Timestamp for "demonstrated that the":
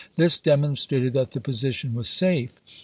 0.39-1.39